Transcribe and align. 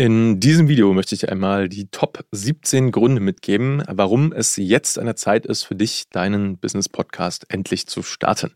In 0.00 0.38
diesem 0.38 0.68
Video 0.68 0.92
möchte 0.92 1.16
ich 1.16 1.28
einmal 1.28 1.68
die 1.68 1.88
Top 1.90 2.24
17 2.30 2.92
Gründe 2.92 3.20
mitgeben, 3.20 3.82
warum 3.88 4.32
es 4.32 4.54
jetzt 4.54 4.96
an 4.96 5.06
der 5.06 5.16
Zeit 5.16 5.44
ist, 5.44 5.64
für 5.64 5.74
dich 5.74 6.08
deinen 6.10 6.56
Business-Podcast 6.56 7.46
endlich 7.48 7.88
zu 7.88 8.04
starten. 8.04 8.52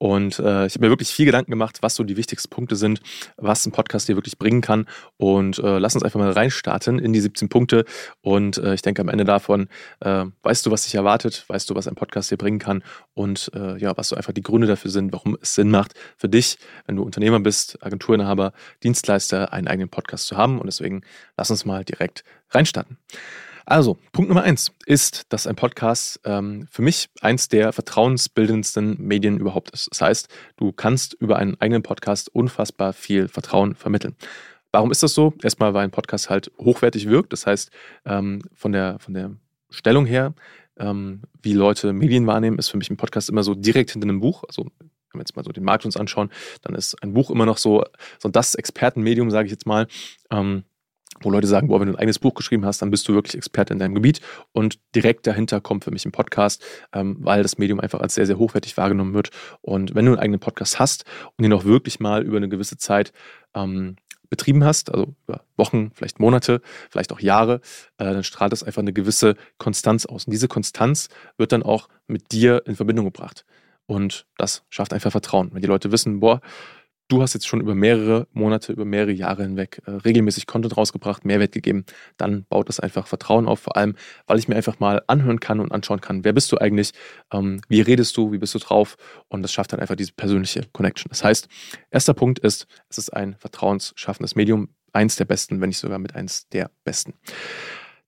Und 0.00 0.38
äh, 0.38 0.64
ich 0.64 0.74
habe 0.74 0.86
mir 0.86 0.88
wirklich 0.90 1.10
viel 1.10 1.26
Gedanken 1.26 1.50
gemacht, 1.50 1.78
was 1.82 1.94
so 1.94 2.04
die 2.04 2.16
wichtigsten 2.16 2.48
Punkte 2.48 2.74
sind, 2.74 3.02
was 3.36 3.66
ein 3.66 3.72
Podcast 3.72 4.08
dir 4.08 4.16
wirklich 4.16 4.38
bringen 4.38 4.62
kann. 4.62 4.86
Und 5.18 5.58
äh, 5.58 5.78
lass 5.78 5.94
uns 5.94 6.02
einfach 6.02 6.18
mal 6.18 6.30
reinstarten 6.30 6.98
in 6.98 7.12
die 7.12 7.20
17 7.20 7.50
Punkte. 7.50 7.84
Und 8.22 8.56
äh, 8.56 8.72
ich 8.72 8.80
denke, 8.80 9.02
am 9.02 9.10
Ende 9.10 9.24
davon 9.24 9.68
äh, 10.00 10.24
weißt 10.42 10.64
du, 10.64 10.70
was 10.70 10.84
dich 10.84 10.94
erwartet, 10.94 11.44
weißt 11.48 11.68
du, 11.68 11.74
was 11.74 11.86
ein 11.86 11.96
Podcast 11.96 12.30
dir 12.30 12.38
bringen 12.38 12.58
kann 12.58 12.82
und 13.12 13.50
äh, 13.54 13.76
ja, 13.76 13.94
was 13.98 14.08
so 14.08 14.16
einfach 14.16 14.32
die 14.32 14.42
Gründe 14.42 14.66
dafür 14.66 14.90
sind, 14.90 15.12
warum 15.12 15.36
es 15.42 15.54
Sinn 15.54 15.70
macht, 15.70 15.92
für 16.16 16.30
dich, 16.30 16.56
wenn 16.86 16.96
du 16.96 17.02
Unternehmer 17.02 17.38
bist, 17.38 17.76
Agenturinhaber, 17.84 18.54
Dienstleister, 18.82 19.52
einen 19.52 19.68
eigenen 19.68 19.90
Podcast 19.90 20.28
zu 20.28 20.38
haben. 20.38 20.58
Und 20.58 20.68
deswegen 20.80 21.02
lass 21.36 21.50
uns 21.50 21.64
mal 21.64 21.84
direkt 21.84 22.24
reinstarten. 22.50 22.96
Also, 23.66 23.98
Punkt 24.10 24.28
Nummer 24.28 24.42
eins 24.42 24.72
ist, 24.86 25.32
dass 25.32 25.46
ein 25.46 25.54
Podcast 25.54 26.20
ähm, 26.24 26.66
für 26.72 26.82
mich 26.82 27.08
eins 27.20 27.46
der 27.46 27.72
vertrauensbildendsten 27.72 28.96
Medien 28.98 29.38
überhaupt 29.38 29.70
ist. 29.70 29.88
Das 29.92 30.00
heißt, 30.00 30.28
du 30.56 30.72
kannst 30.72 31.14
über 31.14 31.36
einen 31.36 31.60
eigenen 31.60 31.82
Podcast 31.82 32.34
unfassbar 32.34 32.92
viel 32.92 33.28
Vertrauen 33.28 33.76
vermitteln. 33.76 34.16
Warum 34.72 34.90
ist 34.90 35.02
das 35.02 35.14
so? 35.14 35.34
Erstmal, 35.42 35.74
weil 35.74 35.84
ein 35.84 35.90
Podcast 35.90 36.30
halt 36.30 36.50
hochwertig 36.58 37.08
wirkt. 37.08 37.32
Das 37.32 37.46
heißt, 37.46 37.70
ähm, 38.06 38.42
von, 38.54 38.72
der, 38.72 38.98
von 38.98 39.14
der 39.14 39.36
Stellung 39.68 40.06
her, 40.06 40.34
ähm, 40.78 41.22
wie 41.40 41.52
Leute 41.52 41.92
Medien 41.92 42.26
wahrnehmen, 42.26 42.58
ist 42.58 42.70
für 42.70 42.76
mich 42.76 42.90
ein 42.90 42.96
Podcast 42.96 43.28
immer 43.28 43.42
so 43.42 43.54
direkt 43.54 43.90
hinter 43.92 44.08
einem 44.08 44.20
Buch. 44.20 44.42
Also 44.48 44.64
wenn 45.12 45.18
wir 45.18 45.22
jetzt 45.22 45.36
mal 45.36 45.44
so 45.44 45.52
den 45.52 45.64
Markt 45.64 45.84
uns 45.84 45.96
anschauen, 45.96 46.30
dann 46.62 46.74
ist 46.74 47.00
ein 47.02 47.12
Buch 47.12 47.30
immer 47.30 47.46
noch 47.46 47.58
so, 47.58 47.84
so 48.18 48.28
das 48.28 48.54
Expertenmedium, 48.54 49.30
sage 49.30 49.46
ich 49.46 49.52
jetzt 49.52 49.66
mal. 49.66 49.86
Ähm, 50.30 50.64
wo 51.20 51.30
Leute 51.30 51.46
sagen, 51.46 51.68
boah, 51.68 51.80
wenn 51.80 51.88
du 51.88 51.94
ein 51.94 51.98
eigenes 51.98 52.18
Buch 52.18 52.34
geschrieben 52.34 52.64
hast, 52.64 52.80
dann 52.82 52.90
bist 52.90 53.06
du 53.08 53.14
wirklich 53.14 53.34
Experte 53.34 53.72
in 53.72 53.78
deinem 53.78 53.94
Gebiet. 53.94 54.20
Und 54.52 54.78
direkt 54.94 55.26
dahinter 55.26 55.60
kommt 55.60 55.84
für 55.84 55.90
mich 55.90 56.06
ein 56.06 56.12
Podcast, 56.12 56.64
ähm, 56.92 57.16
weil 57.20 57.42
das 57.42 57.58
Medium 57.58 57.80
einfach 57.80 58.00
als 58.00 58.14
sehr, 58.14 58.26
sehr 58.26 58.38
hochwertig 58.38 58.76
wahrgenommen 58.76 59.14
wird. 59.14 59.30
Und 59.60 59.94
wenn 59.94 60.06
du 60.06 60.12
einen 60.12 60.20
eigenen 60.20 60.40
Podcast 60.40 60.78
hast 60.78 61.04
und 61.36 61.44
ihn 61.44 61.52
auch 61.52 61.64
wirklich 61.64 62.00
mal 62.00 62.22
über 62.22 62.36
eine 62.36 62.48
gewisse 62.48 62.78
Zeit 62.78 63.12
ähm, 63.54 63.96
betrieben 64.30 64.64
hast, 64.64 64.92
also 64.92 65.14
über 65.26 65.42
Wochen, 65.56 65.90
vielleicht 65.92 66.20
Monate, 66.20 66.62
vielleicht 66.88 67.12
auch 67.12 67.20
Jahre, 67.20 67.60
äh, 67.98 68.04
dann 68.04 68.24
strahlt 68.24 68.52
das 68.52 68.62
einfach 68.62 68.80
eine 68.80 68.92
gewisse 68.92 69.34
Konstanz 69.58 70.06
aus. 70.06 70.24
Und 70.24 70.30
diese 70.30 70.48
Konstanz 70.48 71.08
wird 71.36 71.52
dann 71.52 71.62
auch 71.62 71.88
mit 72.06 72.32
dir 72.32 72.62
in 72.66 72.76
Verbindung 72.76 73.04
gebracht. 73.04 73.44
Und 73.86 74.26
das 74.38 74.62
schafft 74.70 74.92
einfach 74.92 75.10
Vertrauen. 75.10 75.50
Wenn 75.52 75.62
die 75.62 75.68
Leute 75.68 75.90
wissen, 75.90 76.20
boah, 76.20 76.40
du 77.10 77.22
hast 77.22 77.34
jetzt 77.34 77.46
schon 77.46 77.60
über 77.60 77.74
mehrere 77.74 78.26
Monate, 78.32 78.72
über 78.72 78.84
mehrere 78.84 79.12
Jahre 79.12 79.42
hinweg 79.42 79.82
äh, 79.86 79.90
regelmäßig 79.90 80.46
Content 80.46 80.76
rausgebracht, 80.76 81.24
Mehrwert 81.24 81.52
gegeben, 81.52 81.84
dann 82.16 82.44
baut 82.44 82.68
das 82.68 82.80
einfach 82.80 83.06
Vertrauen 83.06 83.48
auf, 83.48 83.60
vor 83.60 83.76
allem, 83.76 83.96
weil 84.26 84.38
ich 84.38 84.48
mir 84.48 84.56
einfach 84.56 84.78
mal 84.78 85.02
anhören 85.06 85.40
kann 85.40 85.60
und 85.60 85.72
anschauen 85.72 86.00
kann, 86.00 86.24
wer 86.24 86.32
bist 86.32 86.50
du 86.52 86.58
eigentlich, 86.58 86.92
ähm, 87.32 87.60
wie 87.68 87.80
redest 87.80 88.16
du, 88.16 88.32
wie 88.32 88.38
bist 88.38 88.54
du 88.54 88.58
drauf 88.58 88.96
und 89.28 89.42
das 89.42 89.52
schafft 89.52 89.72
dann 89.72 89.80
einfach 89.80 89.96
diese 89.96 90.12
persönliche 90.12 90.62
Connection. 90.72 91.10
Das 91.10 91.24
heißt, 91.24 91.48
erster 91.90 92.14
Punkt 92.14 92.38
ist, 92.38 92.66
es 92.88 92.98
ist 92.98 93.10
ein 93.10 93.36
vertrauensschaffendes 93.36 94.36
Medium, 94.36 94.68
eins 94.92 95.16
der 95.16 95.24
besten, 95.24 95.60
wenn 95.60 95.68
nicht 95.68 95.78
sogar 95.78 95.98
mit 95.98 96.14
eins 96.14 96.48
der 96.48 96.70
besten. 96.84 97.14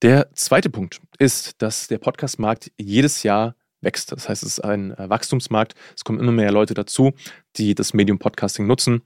Der 0.01 0.33
zweite 0.33 0.69
Punkt 0.69 1.01
ist, 1.17 1.61
dass 1.61 1.87
der 1.87 1.97
Podcast-Markt 1.97 2.71
jedes 2.77 3.23
Jahr 3.23 3.55
wächst. 3.83 4.11
Das 4.11 4.29
heißt, 4.29 4.43
es 4.43 4.53
ist 4.53 4.59
ein 4.59 4.91
äh, 4.97 5.09
Wachstumsmarkt. 5.09 5.75
Es 5.95 6.03
kommen 6.03 6.19
immer 6.19 6.31
mehr 6.31 6.51
Leute 6.51 6.73
dazu, 6.73 7.11
die 7.57 7.75
das 7.75 7.93
Medium 7.93 8.19
Podcasting 8.19 8.67
nutzen. 8.67 9.03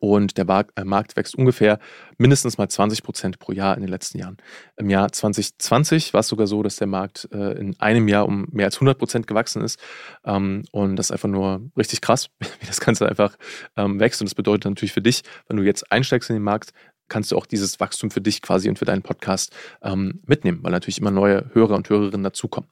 Und 0.00 0.38
der 0.38 0.46
äh, 0.76 0.84
Markt 0.84 1.16
wächst 1.16 1.34
ungefähr 1.34 1.78
mindestens 2.18 2.58
mal 2.58 2.68
20 2.68 3.02
Prozent 3.02 3.38
pro 3.38 3.52
Jahr 3.52 3.74
in 3.74 3.80
den 3.80 3.90
letzten 3.90 4.18
Jahren. 4.18 4.36
Im 4.76 4.90
Jahr 4.90 5.10
2020 5.10 6.12
war 6.14 6.20
es 6.20 6.28
sogar 6.28 6.46
so, 6.46 6.62
dass 6.62 6.76
der 6.76 6.86
Markt 6.86 7.28
äh, 7.32 7.58
in 7.58 7.78
einem 7.80 8.08
Jahr 8.08 8.26
um 8.26 8.46
mehr 8.50 8.66
als 8.66 8.76
100 8.76 8.98
Prozent 8.98 9.26
gewachsen 9.26 9.62
ist. 9.62 9.80
Ähm, 10.24 10.64
und 10.70 10.96
das 10.96 11.06
ist 11.06 11.12
einfach 11.12 11.28
nur 11.28 11.62
richtig 11.76 12.00
krass, 12.00 12.30
wie 12.60 12.66
das 12.66 12.80
Ganze 12.80 13.08
einfach 13.08 13.36
ähm, 13.76 13.98
wächst. 13.98 14.20
Und 14.20 14.28
das 14.28 14.34
bedeutet 14.34 14.66
natürlich 14.66 14.92
für 14.92 15.02
dich, 15.02 15.22
wenn 15.48 15.56
du 15.56 15.64
jetzt 15.64 15.90
einsteigst 15.90 16.30
in 16.30 16.36
den 16.36 16.44
Markt, 16.44 16.72
kannst 17.08 17.32
du 17.32 17.36
auch 17.36 17.46
dieses 17.46 17.80
Wachstum 17.80 18.10
für 18.10 18.20
dich 18.20 18.42
quasi 18.42 18.68
und 18.68 18.78
für 18.78 18.84
deinen 18.84 19.02
Podcast 19.02 19.54
ähm, 19.82 20.20
mitnehmen, 20.26 20.60
weil 20.62 20.72
natürlich 20.72 20.98
immer 20.98 21.10
neue 21.10 21.50
Hörer 21.54 21.74
und 21.74 21.88
Hörerinnen 21.88 22.22
dazukommen. 22.22 22.68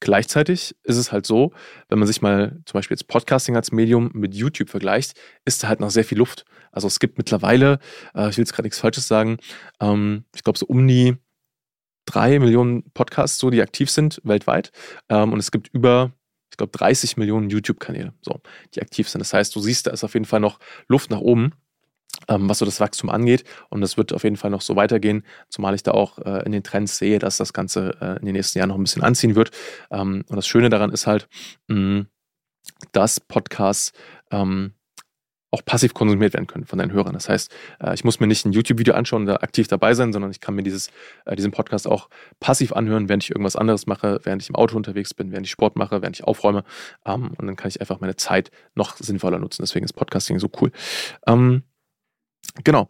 Gleichzeitig 0.00 0.76
ist 0.82 0.96
es 0.96 1.10
halt 1.10 1.24
so, 1.24 1.52
wenn 1.88 1.98
man 1.98 2.06
sich 2.06 2.20
mal 2.20 2.60
zum 2.66 2.78
Beispiel 2.78 2.96
jetzt 2.96 3.08
Podcasting 3.08 3.56
als 3.56 3.72
Medium 3.72 4.10
mit 4.12 4.34
YouTube 4.34 4.68
vergleicht, 4.68 5.18
ist 5.44 5.62
da 5.62 5.68
halt 5.68 5.80
noch 5.80 5.90
sehr 5.90 6.04
viel 6.04 6.18
Luft. 6.18 6.44
Also 6.70 6.86
es 6.86 6.98
gibt 6.98 7.16
mittlerweile, 7.16 7.78
äh, 8.14 8.28
ich 8.28 8.36
will 8.36 8.42
jetzt 8.42 8.52
gerade 8.52 8.66
nichts 8.66 8.78
Falsches 8.78 9.08
sagen, 9.08 9.38
ähm, 9.80 10.24
ich 10.34 10.42
glaube 10.42 10.58
so 10.58 10.66
um 10.66 10.86
die 10.86 11.16
drei 12.04 12.38
Millionen 12.38 12.90
Podcasts, 12.92 13.38
so 13.38 13.50
die 13.50 13.62
aktiv 13.62 13.90
sind 13.90 14.20
weltweit. 14.24 14.70
Ähm, 15.08 15.32
und 15.32 15.38
es 15.38 15.50
gibt 15.50 15.68
über, 15.68 16.12
ich 16.50 16.56
glaube, 16.56 16.76
30 16.76 17.16
Millionen 17.16 17.50
YouTube-Kanäle, 17.50 18.12
so, 18.22 18.40
die 18.74 18.82
aktiv 18.82 19.08
sind. 19.08 19.20
Das 19.20 19.32
heißt, 19.32 19.54
du 19.56 19.60
siehst, 19.60 19.86
da 19.86 19.90
ist 19.90 20.04
auf 20.04 20.14
jeden 20.14 20.26
Fall 20.26 20.40
noch 20.40 20.58
Luft 20.88 21.10
nach 21.10 21.20
oben 21.20 21.52
was 22.28 22.58
so 22.58 22.64
das 22.64 22.80
Wachstum 22.80 23.10
angeht. 23.10 23.44
Und 23.70 23.80
das 23.80 23.96
wird 23.96 24.12
auf 24.12 24.24
jeden 24.24 24.36
Fall 24.36 24.50
noch 24.50 24.60
so 24.60 24.76
weitergehen, 24.76 25.24
zumal 25.48 25.74
ich 25.74 25.82
da 25.82 25.92
auch 25.92 26.18
äh, 26.18 26.44
in 26.44 26.52
den 26.52 26.62
Trends 26.62 26.98
sehe, 26.98 27.18
dass 27.18 27.36
das 27.36 27.52
Ganze 27.52 27.96
äh, 28.00 28.18
in 28.18 28.26
den 28.26 28.34
nächsten 28.34 28.58
Jahren 28.58 28.68
noch 28.68 28.76
ein 28.76 28.82
bisschen 28.82 29.02
anziehen 29.02 29.34
wird. 29.34 29.50
Ähm, 29.90 30.24
und 30.28 30.36
das 30.36 30.46
Schöne 30.46 30.70
daran 30.70 30.90
ist 30.90 31.06
halt, 31.06 31.28
mh, 31.68 32.06
dass 32.92 33.20
Podcasts 33.20 33.92
ähm, 34.30 34.72
auch 35.52 35.64
passiv 35.64 35.94
konsumiert 35.94 36.34
werden 36.34 36.46
können 36.46 36.66
von 36.66 36.78
deinen 36.78 36.92
Hörern. 36.92 37.14
Das 37.14 37.28
heißt, 37.28 37.54
äh, 37.80 37.94
ich 37.94 38.04
muss 38.04 38.20
mir 38.20 38.26
nicht 38.26 38.44
ein 38.44 38.52
YouTube-Video 38.52 38.94
anschauen 38.94 39.22
und 39.22 39.26
da 39.26 39.36
aktiv 39.36 39.68
dabei 39.68 39.94
sein, 39.94 40.12
sondern 40.12 40.30
ich 40.30 40.40
kann 40.40 40.54
mir 40.54 40.62
dieses, 40.62 40.90
äh, 41.24 41.36
diesen 41.36 41.52
Podcast 41.52 41.86
auch 41.86 42.08
passiv 42.40 42.72
anhören, 42.72 43.08
während 43.08 43.24
ich 43.24 43.30
irgendwas 43.30 43.56
anderes 43.56 43.86
mache, 43.86 44.20
während 44.24 44.42
ich 44.42 44.48
im 44.48 44.56
Auto 44.56 44.76
unterwegs 44.76 45.14
bin, 45.14 45.30
während 45.30 45.46
ich 45.46 45.52
Sport 45.52 45.76
mache, 45.76 46.02
während 46.02 46.16
ich 46.16 46.24
aufräume. 46.24 46.64
Ähm, 47.04 47.30
und 47.38 47.46
dann 47.46 47.56
kann 47.56 47.68
ich 47.68 47.80
einfach 47.80 48.00
meine 48.00 48.16
Zeit 48.16 48.50
noch 48.74 48.96
sinnvoller 48.96 49.38
nutzen. 49.38 49.62
Deswegen 49.62 49.84
ist 49.84 49.94
Podcasting 49.94 50.38
so 50.38 50.50
cool. 50.60 50.72
Ähm, 51.26 51.62
Genau. 52.64 52.88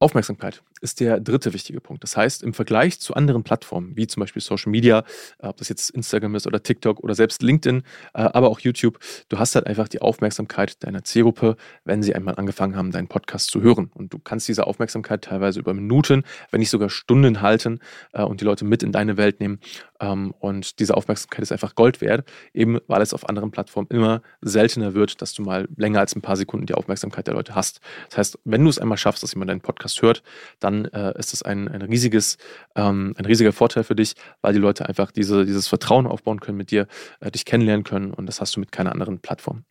Aufmerksamkeit 0.00 0.62
ist 0.80 1.00
der 1.00 1.20
dritte 1.20 1.52
wichtige 1.52 1.80
Punkt. 1.80 2.02
Das 2.02 2.16
heißt, 2.16 2.42
im 2.42 2.54
Vergleich 2.54 3.00
zu 3.00 3.14
anderen 3.14 3.42
Plattformen, 3.42 3.96
wie 3.96 4.06
zum 4.06 4.20
Beispiel 4.20 4.42
Social 4.42 4.70
Media, 4.70 5.04
ob 5.38 5.56
das 5.56 5.68
jetzt 5.68 5.90
Instagram 5.90 6.34
ist 6.34 6.46
oder 6.46 6.62
TikTok 6.62 7.00
oder 7.00 7.14
selbst 7.14 7.42
LinkedIn, 7.42 7.82
äh, 8.14 8.20
aber 8.20 8.48
auch 8.48 8.60
YouTube, 8.60 8.98
du 9.28 9.38
hast 9.38 9.54
halt 9.54 9.66
einfach 9.66 9.88
die 9.88 10.00
Aufmerksamkeit 10.00 10.82
deiner 10.84 11.04
Zielgruppe, 11.04 11.56
wenn 11.84 12.02
sie 12.02 12.14
einmal 12.14 12.36
angefangen 12.36 12.76
haben, 12.76 12.90
deinen 12.90 13.08
Podcast 13.08 13.50
zu 13.50 13.62
hören. 13.62 13.90
Und 13.94 14.12
du 14.12 14.18
kannst 14.18 14.48
diese 14.48 14.66
Aufmerksamkeit 14.66 15.22
teilweise 15.22 15.60
über 15.60 15.74
Minuten, 15.74 16.24
wenn 16.50 16.60
nicht 16.60 16.70
sogar 16.70 16.90
Stunden 16.90 17.40
halten 17.40 17.80
äh, 18.12 18.22
und 18.22 18.40
die 18.40 18.44
Leute 18.44 18.64
mit 18.64 18.82
in 18.82 18.92
deine 18.92 19.16
Welt 19.16 19.40
nehmen. 19.40 19.60
Ähm, 20.00 20.34
und 20.38 20.78
diese 20.78 20.96
Aufmerksamkeit 20.96 21.42
ist 21.42 21.52
einfach 21.52 21.74
Gold 21.74 22.00
wert, 22.00 22.28
eben 22.54 22.78
weil 22.86 23.02
es 23.02 23.14
auf 23.14 23.28
anderen 23.28 23.50
Plattformen 23.50 23.88
immer 23.90 24.22
seltener 24.40 24.94
wird, 24.94 25.20
dass 25.22 25.32
du 25.32 25.42
mal 25.42 25.68
länger 25.76 26.00
als 26.00 26.14
ein 26.14 26.22
paar 26.22 26.36
Sekunden 26.36 26.66
die 26.66 26.74
Aufmerksamkeit 26.74 27.26
der 27.26 27.34
Leute 27.34 27.54
hast. 27.54 27.80
Das 28.08 28.18
heißt, 28.18 28.38
wenn 28.44 28.62
du 28.62 28.70
es 28.70 28.78
einmal 28.78 28.98
schaffst, 28.98 29.22
dass 29.22 29.34
jemand 29.34 29.50
deinen 29.50 29.60
Podcast 29.60 30.02
hört, 30.02 30.22
dann 30.60 30.67
dann 30.68 30.84
äh, 30.86 31.18
ist 31.18 31.32
das 31.32 31.42
ein, 31.42 31.68
ein 31.68 31.82
riesiges, 31.82 32.36
ähm, 32.76 33.14
ein 33.16 33.24
riesiger 33.24 33.52
Vorteil 33.52 33.84
für 33.84 33.96
dich, 33.96 34.14
weil 34.42 34.52
die 34.52 34.58
Leute 34.58 34.88
einfach 34.88 35.10
diese, 35.10 35.44
dieses 35.44 35.68
Vertrauen 35.68 36.06
aufbauen 36.06 36.40
können 36.40 36.58
mit 36.58 36.70
dir, 36.70 36.86
äh, 37.20 37.30
dich 37.30 37.44
kennenlernen 37.44 37.84
können 37.84 38.12
und 38.12 38.26
das 38.26 38.40
hast 38.40 38.56
du 38.56 38.60
mit 38.60 38.72
keiner 38.72 38.92
anderen 38.92 39.20
Plattform. 39.20 39.64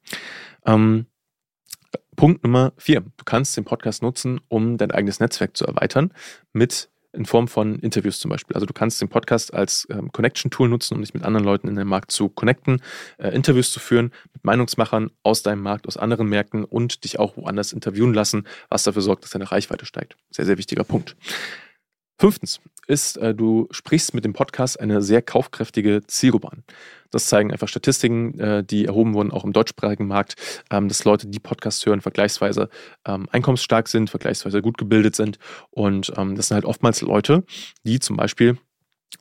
Ähm, 0.66 1.06
Punkt 2.16 2.44
Nummer 2.44 2.74
vier. 2.78 3.02
Du 3.02 3.24
kannst 3.26 3.56
den 3.56 3.64
Podcast 3.64 4.02
nutzen, 4.02 4.42
um 4.48 4.78
dein 4.78 4.92
eigenes 4.92 5.20
Netzwerk 5.20 5.56
zu 5.56 5.66
erweitern 5.66 6.12
mit 6.52 6.90
in 7.18 7.26
Form 7.26 7.48
von 7.48 7.80
Interviews 7.80 8.20
zum 8.20 8.30
Beispiel. 8.30 8.56
Also 8.56 8.66
du 8.66 8.74
kannst 8.74 9.02
den 9.02 9.10
Podcast 9.10 9.54
als 9.54 9.88
ähm, 9.90 10.12
Connection-Tool 10.12 10.70
nutzen, 10.70 10.96
um 10.96 11.02
dich 11.02 11.14
mit 11.14 11.24
anderen 11.24 11.46
Leuten 11.46 11.68
in 11.68 11.76
dem 11.76 11.88
Markt 11.88 12.12
zu 12.12 12.30
connecten, 12.30 12.82
äh, 13.18 13.30
Interviews 13.30 13.72
zu 13.72 13.80
führen 13.80 14.12
mit 14.34 14.46
Meinungsmachern 14.46 15.12
aus 15.24 15.44
deinem 15.44 15.62
Markt, 15.62 15.88
aus 15.88 15.98
anderen 15.98 16.30
Märkten 16.30 16.64
und 16.64 17.04
dich 17.04 17.20
auch 17.20 17.36
woanders 17.36 17.74
interviewen 17.74 18.14
lassen, 18.14 18.48
was 18.70 18.84
dafür 18.84 19.02
sorgt, 19.02 19.24
dass 19.24 19.32
deine 19.32 19.52
Reichweite 19.52 19.86
steigt. 19.86 20.16
Sehr, 20.32 20.46
sehr 20.46 20.58
wichtiger 20.58 20.84
Punkt. 20.84 21.16
Fünftens 22.20 22.60
ist, 22.88 23.18
äh, 23.18 23.36
du 23.36 23.68
sprichst 23.70 24.14
mit 24.14 24.26
dem 24.26 24.34
Podcast 24.34 24.80
eine 24.80 25.02
sehr 25.02 25.22
kaufkräftige 25.22 26.02
Zielgruppe 26.08 26.52
an. 26.52 26.64
Das 27.12 27.28
zeigen 27.28 27.52
einfach 27.52 27.68
Statistiken, 27.68 28.40
äh, 28.40 28.64
die 28.64 28.86
erhoben 28.86 29.14
wurden, 29.14 29.32
auch 29.32 29.44
im 29.44 29.54
deutschsprachigen 29.54 30.08
Markt, 30.08 30.36
ähm, 30.72 30.88
dass 30.88 31.04
Leute, 31.04 31.28
die 31.28 31.40
Podcasts 31.40 31.86
hören, 31.86 32.02
vergleichsweise 32.02 32.70
ähm, 33.06 33.28
einkommensstark 33.32 33.88
sind, 33.88 34.10
vergleichsweise 34.10 34.62
gut 34.62 34.78
gebildet 34.78 35.16
sind. 35.16 35.38
Und 35.70 36.12
ähm, 36.18 36.36
das 36.36 36.48
sind 36.48 36.56
halt 36.56 36.66
oftmals 36.66 37.02
Leute, 37.02 37.44
die 37.84 38.00
zum 38.00 38.18
Beispiel 38.18 38.58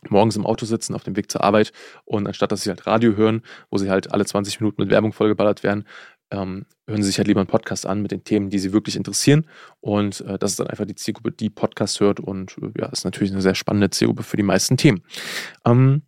morgens 0.08 0.37
im 0.37 0.46
Auto 0.46 0.66
sitzen 0.66 0.94
auf 0.94 1.04
dem 1.04 1.16
Weg 1.16 1.31
zur 1.31 1.43
Arbeit 1.44 1.72
und 2.04 2.26
anstatt 2.26 2.52
dass 2.52 2.62
sie 2.62 2.70
halt 2.70 2.87
Radio 2.87 3.16
hören, 3.16 3.43
wo 3.70 3.78
sie 3.78 3.90
halt 3.90 4.12
alle 4.12 4.25
20 4.25 4.60
Minuten 4.60 4.82
mit 4.82 4.90
Werbung 4.90 5.12
vollgeballert 5.12 5.62
werden, 5.62 5.87
ähm, 6.31 6.67
hören 6.87 7.02
Sie 7.02 7.08
sich 7.08 7.19
halt 7.19 7.28
lieber 7.28 7.40
einen 7.40 7.49
Podcast 7.49 7.87
an 7.87 8.02
mit 8.02 8.11
den 8.11 8.25
Themen, 8.25 8.50
die 8.50 8.58
Sie 8.58 8.73
wirklich 8.73 8.96
interessieren. 8.96 9.46
Und 9.81 10.20
äh, 10.23 10.38
das 10.38 10.52
ist 10.52 10.61
dann 10.61 10.67
einfach 10.67 10.87
die 10.87 10.94
Zielgruppe, 10.94 11.32
die 11.32 11.50
Podcast 11.50 12.00
hört. 12.00 12.20
Und 12.20 12.56
äh, 12.58 12.81
ja, 12.81 12.87
ist 12.87 13.05
natürlich 13.05 13.32
eine 13.32 13.43
sehr 13.43 13.55
spannende 13.55 13.90
Zielgruppe 13.90 14.23
für 14.23 14.37
die 14.37 14.43
meisten 14.43 14.76
Themen. 14.76 15.02
Ähm, 15.64 16.02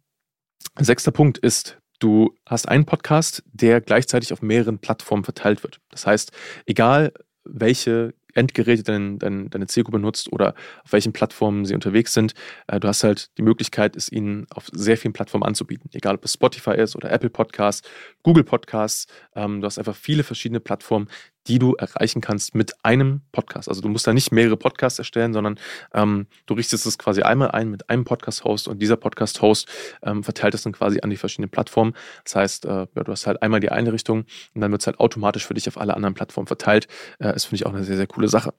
sechster 0.79 1.12
Punkt 1.12 1.38
ist, 1.38 1.79
du 1.99 2.35
hast 2.47 2.69
einen 2.69 2.85
Podcast, 2.85 3.43
der 3.53 3.81
gleichzeitig 3.81 4.32
auf 4.32 4.43
mehreren 4.43 4.79
Plattformen 4.79 5.25
verteilt 5.25 5.62
wird. 5.62 5.81
Das 5.91 6.06
heißt, 6.06 6.32
egal 6.67 7.12
welche 7.44 8.14
Endgeräte 8.38 8.82
dein, 8.82 9.19
dein, 9.19 9.50
deine 9.50 9.67
Zielgruppe 9.67 9.99
nutzt 9.99 10.32
oder 10.32 10.55
auf 10.85 10.93
welchen 10.93 11.12
Plattformen 11.12 11.64
sie 11.64 11.75
unterwegs 11.75 12.14
sind. 12.14 12.35
Äh, 12.67 12.81
du 12.81 12.88
hast 12.88 13.05
halt 13.05 13.31
die 13.38 13.43
Möglichkeit, 13.43 13.96
es 13.96 14.11
ihnen 14.11 14.46
auf 14.50 14.69
sehr 14.73 14.96
vielen 14.96 15.12
Plattformen 15.12 15.44
anzubieten. 15.44 15.90
Egal, 15.93 16.14
ob 16.14 16.25
es 16.25 16.35
Spotify 16.35 16.73
ist 16.73 16.96
oder 16.96 17.11
Apple 17.11 17.31
Podcasts, 17.31 17.87
Google 18.23 18.44
Podcasts. 18.44 19.06
Ähm, 19.35 19.61
du 19.61 19.67
hast 19.67 19.79
einfach 19.79 19.96
viele 19.96 20.23
verschiedene 20.23 20.61
Plattformen, 20.61 21.08
die 21.49 21.59
du 21.59 21.75
erreichen 21.75 22.21
kannst 22.21 22.55
mit 22.55 22.85
einem 22.85 23.23
Podcast. 23.33 23.69
Also 23.69 23.81
du 23.81 23.89
musst 23.89 24.06
da 24.06 24.12
nicht 24.12 24.31
mehrere 24.31 24.56
Podcasts 24.56 24.99
erstellen, 24.99 25.33
sondern 25.33 25.59
ähm, 25.95 26.27
du 26.47 26.55
richtest 26.55 26.87
es 26.87 26.99
quasi 26.99 27.23
einmal 27.23 27.50
ein 27.50 27.71
mit 27.71 27.89
einem 27.89 28.05
Podcast-Host 28.05 28.69
und 28.69 28.81
dieser 28.81 28.97
Podcast-Host 28.97 29.67
ähm, 30.03 30.23
verteilt 30.23 30.55
es 30.55 30.62
dann 30.62 30.73
quasi 30.73 31.00
an 31.00 31.11
die 31.11 31.17
verschiedenen 31.17 31.50
Plattformen. 31.50 31.95
Das 32.25 32.37
heißt, 32.37 32.65
äh, 32.67 32.87
ja, 32.95 33.05
du 33.05 33.11
hast 33.11 33.27
halt 33.27 33.43
einmal 33.43 33.61
die 33.61 33.71
eine 33.71 33.93
Richtung 33.93 34.27
und 34.55 34.61
dann 34.61 34.71
wird 34.71 34.83
es 34.83 34.87
halt 34.87 35.00
automatisch 35.00 35.47
für 35.47 35.55
dich 35.55 35.67
auf 35.69 35.79
alle 35.79 35.95
anderen 35.95 36.15
Plattformen 36.15 36.47
verteilt. 36.47 36.87
Äh, 37.19 37.33
das 37.33 37.47
finde 37.47 37.56
ich 37.56 37.67
auch 37.67 37.73
eine 37.73 37.85
sehr, 37.85 37.97
sehr 37.97 38.06
coole 38.06 38.29
Sache. 38.29 38.53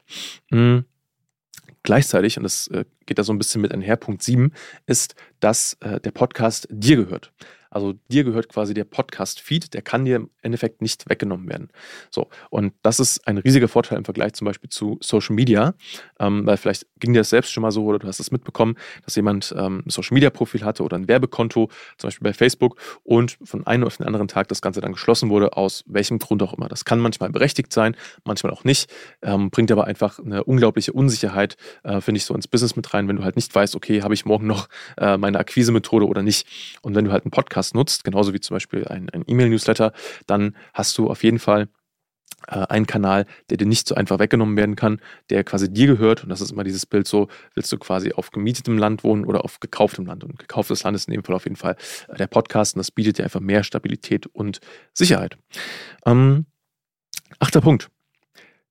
Mhm. 0.50 0.86
Gleichzeitig, 1.84 2.38
und 2.38 2.44
das 2.44 2.68
äh, 2.68 2.86
geht 3.06 3.20
da 3.20 3.24
so 3.24 3.32
ein 3.32 3.38
bisschen 3.38 3.62
mit 3.62 3.72
einher, 3.72 3.96
Punkt 3.96 4.22
7, 4.22 4.52
ist, 4.86 5.16
dass 5.40 5.78
äh, 5.80 6.00
der 6.02 6.12
Podcast 6.12 6.68
dir 6.70 6.98
gehört. 6.98 7.32
Also 7.70 7.94
dir 8.10 8.24
gehört 8.24 8.50
quasi 8.50 8.74
der 8.74 8.84
Podcast-Feed, 8.84 9.74
der 9.74 9.82
kann 9.82 10.06
dir 10.06 10.18
im 10.18 10.30
Endeffekt 10.42 10.82
nicht 10.82 11.10
weggenommen 11.10 11.48
werden. 11.50 11.70
So, 12.10 12.28
und 12.50 12.74
das 12.82 13.00
ist 13.00 13.28
ein 13.28 13.38
riesiger 13.38 13.68
Vorteil 13.68 13.98
im 13.98 14.06
Vergleich 14.06 14.34
zum 14.34 14.46
Beispiel 14.46 14.70
zu 14.70 14.98
Social 15.02 15.36
Media, 15.36 15.74
ähm, 16.20 16.46
weil 16.46 16.58
vielleicht 16.58 16.88
ging 17.00 17.14
dir 17.14 17.20
das 17.20 17.30
selbst 17.30 17.52
schon 17.52 17.62
mal 17.62 17.72
so 17.72 17.86
oder 17.86 18.00
du 18.00 18.08
hast 18.08 18.20
es 18.20 18.32
mitbekommen, 18.32 18.76
dass 19.06 19.16
jemand 19.16 19.54
ähm, 19.58 19.84
ein 19.86 19.90
Social 19.90 20.16
Media 20.16 20.30
Profil 20.30 20.64
hatte 20.64 20.84
oder 20.84 20.98
ein 20.98 21.08
Werbekonto, 21.08 21.70
zum 21.98 22.08
Beispiel 22.08 22.24
bei 22.24 22.34
Facebook, 22.34 22.80
und 23.04 23.38
von 23.44 23.66
einem 23.68 23.84
auf 23.84 23.98
den 23.98 24.06
anderen 24.06 24.28
Tag 24.28 24.48
das 24.48 24.62
Ganze 24.62 24.82
dann 24.82 24.94
geschlossen 24.94 25.30
wurde, 25.30 25.56
aus 25.56 25.84
welchem 25.88 26.20
Grund 26.20 26.42
auch 26.44 26.54
immer. 26.54 26.68
Das 26.68 26.86
kann 26.86 27.00
manchmal 27.00 27.30
berechtigt 27.30 27.72
sein, 27.74 27.96
manchmal 28.24 28.52
auch 28.52 28.64
nicht, 28.64 28.92
ähm, 29.22 29.50
bringt 29.50 29.72
aber 29.72 29.86
einfach 29.86 30.20
eine 30.20 30.44
unglaubliche 30.44 30.94
Unsicherheit, 30.94 31.56
äh, 31.84 32.02
finde 32.02 32.18
ich, 32.18 32.26
so 32.26 32.34
ins 32.34 32.48
Business 32.48 32.76
mit 32.76 32.94
rein, 32.94 33.08
wenn 33.08 33.18
du 33.18 33.24
halt 33.24 33.36
nicht 33.36 33.54
weißt, 33.54 33.76
okay, 33.76 34.02
habe 34.02 34.14
ich 34.14 34.26
morgen 34.26 34.48
noch 34.48 34.68
äh, 34.98 35.18
meine 35.18 35.40
Akquise-Methode 35.40 36.08
oder 36.08 36.22
nicht. 36.22 36.48
Und 36.82 36.96
wenn 36.96 37.06
du 37.06 37.12
halt 37.12 37.26
einen 37.26 37.32
Podcast 37.32 37.59
Podcast 37.60 37.76
nutzt, 37.76 38.04
genauso 38.04 38.34
wie 38.34 38.40
zum 38.40 38.56
Beispiel 38.56 38.88
ein, 38.88 39.10
ein 39.10 39.24
E-Mail-Newsletter, 39.28 39.92
dann 40.28 40.56
hast 40.74 40.98
du 40.98 41.10
auf 41.10 41.24
jeden 41.24 41.40
Fall 41.40 41.68
äh, 42.48 42.66
einen 42.70 42.88
Kanal, 42.88 43.26
der 43.50 43.58
dir 43.58 43.66
nicht 43.66 43.88
so 43.88 43.96
einfach 43.96 44.20
weggenommen 44.20 44.56
werden 44.56 44.76
kann, 44.78 45.02
der 45.30 45.44
quasi 45.44 45.72
dir 45.72 45.88
gehört. 45.88 46.24
Und 46.24 46.30
das 46.30 46.40
ist 46.40 46.52
immer 46.52 46.64
dieses 46.64 46.86
Bild 46.86 47.08
so, 47.08 47.28
willst 47.56 47.72
du 47.72 47.78
quasi 47.78 48.14
auf 48.14 48.32
gemietetem 48.32 48.78
Land 48.78 49.04
wohnen 49.04 49.26
oder 49.26 49.44
auf 49.44 49.60
gekauftem 49.60 50.06
Land? 50.06 50.24
Und 50.24 50.40
gekauftes 50.40 50.84
Land 50.84 50.96
ist 50.96 51.08
in 51.10 51.14
dem 51.14 51.24
Fall 51.24 51.36
auf 51.36 51.44
jeden 51.44 51.58
Fall 51.58 51.76
äh, 52.08 52.16
der 52.16 52.28
Podcast 52.28 52.76
und 52.76 52.80
das 52.80 52.92
bietet 52.92 53.18
dir 53.18 53.24
einfach 53.24 53.42
mehr 53.42 53.64
Stabilität 53.64 54.28
und 54.28 54.60
Sicherheit. 54.94 55.38
Ähm, 56.06 56.46
achter 57.40 57.60
Punkt 57.60 57.90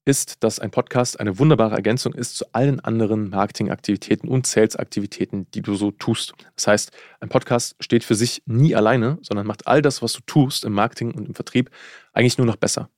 ist, 0.09 0.43
dass 0.43 0.59
ein 0.59 0.71
Podcast 0.71 1.21
eine 1.21 1.39
wunderbare 1.39 1.75
Ergänzung 1.75 2.15
ist 2.15 2.37
zu 2.37 2.47
allen 2.53 2.81
anderen 2.81 3.29
Marketingaktivitäten 3.29 4.27
und 4.29 4.47
Sales-Aktivitäten, 4.47 5.47
die 5.53 5.61
du 5.61 5.75
so 5.75 5.91
tust. 5.91 6.33
Das 6.57 6.67
heißt, 6.67 6.93
ein 7.21 7.29
Podcast 7.29 7.77
steht 7.79 8.05
für 8.05 8.15
sich 8.15 8.43
nie 8.47 8.75
alleine, 8.75 9.19
sondern 9.21 9.47
macht 9.47 9.67
all 9.67 9.83
das, 9.83 10.01
was 10.01 10.15
du 10.15 10.21
tust 10.25 10.65
im 10.65 10.73
Marketing 10.73 11.13
und 11.13 11.29
im 11.29 11.35
Vertrieb, 11.35 11.71
eigentlich 12.15 12.39
nur 12.39 12.47
noch 12.47 12.57
besser. 12.57 12.89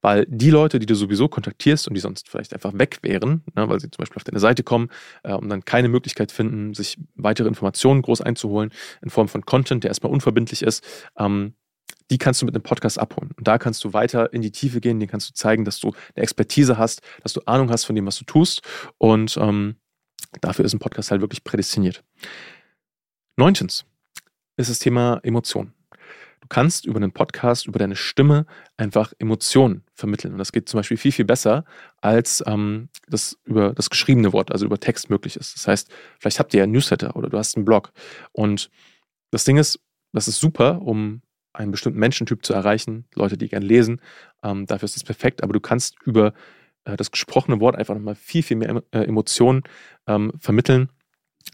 Weil 0.00 0.24
die 0.26 0.48
Leute, 0.48 0.78
die 0.78 0.86
du 0.86 0.94
sowieso 0.94 1.28
kontaktierst 1.28 1.86
und 1.86 1.94
die 1.94 2.00
sonst 2.00 2.30
vielleicht 2.30 2.54
einfach 2.54 2.72
weg 2.78 2.98
wären, 3.02 3.42
ne, 3.54 3.68
weil 3.68 3.78
sie 3.78 3.90
zum 3.90 4.02
Beispiel 4.02 4.16
auf 4.16 4.24
deine 4.24 4.40
Seite 4.40 4.62
kommen 4.62 4.88
äh, 5.22 5.34
und 5.34 5.50
dann 5.50 5.66
keine 5.66 5.88
Möglichkeit 5.88 6.32
finden, 6.32 6.72
sich 6.72 6.98
weitere 7.14 7.48
Informationen 7.48 8.00
groß 8.00 8.22
einzuholen 8.22 8.72
in 9.02 9.10
Form 9.10 9.28
von 9.28 9.44
Content, 9.44 9.84
der 9.84 9.90
erstmal 9.90 10.12
unverbindlich 10.12 10.62
ist, 10.62 10.82
ähm, 11.18 11.54
die 12.10 12.18
kannst 12.18 12.42
du 12.42 12.46
mit 12.46 12.54
einem 12.54 12.62
Podcast 12.62 12.98
abholen. 12.98 13.30
Und 13.36 13.48
da 13.48 13.58
kannst 13.58 13.82
du 13.84 13.92
weiter 13.92 14.32
in 14.32 14.42
die 14.42 14.50
Tiefe 14.50 14.80
gehen, 14.80 15.00
den 15.00 15.08
kannst 15.08 15.30
du 15.30 15.34
zeigen, 15.34 15.64
dass 15.64 15.80
du 15.80 15.92
eine 16.14 16.22
Expertise 16.22 16.76
hast, 16.78 17.00
dass 17.22 17.32
du 17.32 17.40
Ahnung 17.46 17.70
hast 17.70 17.84
von 17.84 17.96
dem, 17.96 18.06
was 18.06 18.18
du 18.18 18.24
tust. 18.24 18.62
Und 18.98 19.36
ähm, 19.38 19.76
dafür 20.40 20.64
ist 20.64 20.74
ein 20.74 20.80
Podcast 20.80 21.10
halt 21.10 21.20
wirklich 21.20 21.44
prädestiniert. 21.44 22.04
Neuntens 23.36 23.84
ist 24.56 24.70
das 24.70 24.78
Thema 24.78 25.20
Emotionen. 25.22 25.72
Du 26.40 26.48
kannst 26.48 26.84
über 26.84 26.98
einen 26.98 27.12
Podcast, 27.12 27.66
über 27.66 27.78
deine 27.78 27.96
Stimme 27.96 28.44
einfach 28.76 29.14
Emotionen 29.18 29.82
vermitteln. 29.94 30.34
Und 30.34 30.38
das 30.38 30.52
geht 30.52 30.68
zum 30.68 30.78
Beispiel 30.78 30.98
viel, 30.98 31.10
viel 31.10 31.24
besser, 31.24 31.64
als 32.02 32.44
ähm, 32.46 32.90
das 33.08 33.38
über 33.44 33.72
das 33.72 33.88
geschriebene 33.88 34.34
Wort, 34.34 34.52
also 34.52 34.66
über 34.66 34.78
Text 34.78 35.08
möglich 35.08 35.36
ist. 35.36 35.56
Das 35.56 35.66
heißt, 35.66 35.90
vielleicht 36.20 36.38
habt 36.38 36.52
ihr 36.52 36.58
ja 36.58 36.64
einen 36.64 36.72
Newsletter 36.72 37.16
oder 37.16 37.30
du 37.30 37.38
hast 37.38 37.56
einen 37.56 37.64
Blog. 37.64 37.92
Und 38.32 38.70
das 39.30 39.44
Ding 39.44 39.56
ist, 39.56 39.80
das 40.12 40.28
ist 40.28 40.38
super, 40.38 40.82
um 40.82 41.22
einen 41.54 41.70
bestimmten 41.70 41.98
Menschentyp 41.98 42.44
zu 42.44 42.52
erreichen, 42.52 43.06
Leute, 43.14 43.38
die 43.38 43.48
gerne 43.48 43.64
lesen. 43.64 44.00
Ähm, 44.42 44.66
dafür 44.66 44.86
ist 44.86 44.96
es 44.96 45.04
perfekt, 45.04 45.42
aber 45.42 45.52
du 45.52 45.60
kannst 45.60 45.96
über 46.04 46.34
äh, 46.84 46.96
das 46.96 47.10
gesprochene 47.10 47.60
Wort 47.60 47.76
einfach 47.76 47.94
nochmal 47.94 48.14
viel, 48.14 48.42
viel 48.42 48.56
mehr 48.56 48.82
äh, 48.90 49.04
Emotionen 49.04 49.62
ähm, 50.06 50.32
vermitteln 50.38 50.90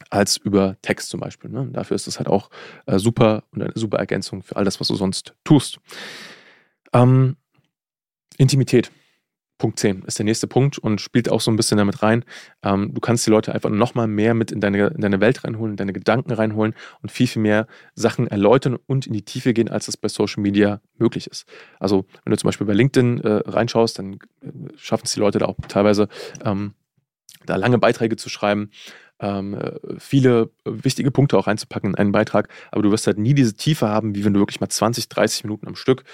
als 0.09 0.37
über 0.37 0.77
Text 0.83 1.11
zum 1.11 1.21
Beispiel. 1.21 1.51
Ne? 1.51 1.69
Dafür 1.73 1.95
ist 1.95 2.07
es 2.07 2.19
halt 2.19 2.29
auch 2.29 2.51
äh, 2.87 2.99
super 2.99 3.45
und 3.51 3.63
eine 3.63 3.73
super 3.75 3.99
Ergänzung 3.99 4.43
für 4.43 4.57
all 4.57 4.65
das, 4.65 4.81
was 4.81 4.89
du 4.89 4.95
sonst 4.95 5.35
tust. 5.45 5.79
Ähm, 6.93 7.37
Intimität. 8.39 8.91
Punkt 9.61 9.79
10 9.79 10.03
ist 10.03 10.19
der 10.19 10.25
nächste 10.25 10.49
Punkt 10.49 10.79
und 10.79 11.01
spielt 11.01 11.31
auch 11.31 11.41
so 11.41 11.51
ein 11.51 11.57
bisschen 11.57 11.79
damit 11.79 12.03
rein. 12.03 12.25
Ähm, 12.65 12.93
du 12.93 13.01
kannst 13.01 13.27
die 13.27 13.31
Leute 13.31 13.55
einfach 13.55 13.71
nochmal 13.71 14.09
mehr 14.09 14.35
mit 14.35 14.51
in 14.51 14.61
deine, 14.61 14.89
in 14.89 15.01
deine 15.01 15.21
Welt 15.21 15.45
reinholen, 15.45 15.75
in 15.75 15.77
deine 15.77 15.93
Gedanken 15.93 16.33
reinholen 16.33 16.75
und 17.03 17.13
viel, 17.13 17.29
viel 17.29 17.43
mehr 17.43 17.69
Sachen 17.95 18.27
erläutern 18.27 18.77
und 18.87 19.07
in 19.07 19.13
die 19.13 19.25
Tiefe 19.25 19.53
gehen, 19.53 19.69
als 19.69 19.87
das 19.87 19.97
bei 19.97 20.09
Social 20.09 20.43
Media 20.43 20.81
möglich 20.97 21.29
ist. 21.29 21.47
Also, 21.79 22.07
wenn 22.25 22.33
du 22.33 22.39
zum 22.39 22.49
Beispiel 22.49 22.67
bei 22.67 22.73
LinkedIn 22.73 23.21
äh, 23.21 23.29
reinschaust, 23.47 23.99
dann 23.99 24.15
äh, 24.15 24.19
schaffen 24.77 25.05
es 25.05 25.13
die 25.13 25.21
Leute 25.21 25.39
da 25.39 25.47
auch 25.47 25.57
teilweise, 25.69 26.09
ähm, 26.45 26.75
da 27.47 27.57
lange 27.57 27.79
Beiträge 27.79 28.17
zu 28.17 28.29
schreiben, 28.29 28.71
ähm, 29.21 29.55
äh, 29.55 29.73
viele 29.99 30.51
wichtige 30.65 31.11
Punkte 31.11 31.39
auch 31.39 31.47
reinzupacken 31.47 31.91
in 31.91 31.95
einen 31.97 32.13
Beitrag, 32.13 32.49
aber 32.71 32.83
du 32.83 32.91
wirst 32.91 33.07
halt 33.07 33.19
nie 33.19 33.35
diese 33.35 33.55
Tiefe 33.55 33.89
haben, 33.89 34.15
wie 34.15 34.25
wenn 34.25 34.35
du 34.35 34.41
wirklich 34.41 34.61
mal 34.61 34.69
20, 34.69 35.09
30 35.09 35.45
Minuten 35.45 35.69
am 35.69 35.77
Stück, 35.77 36.05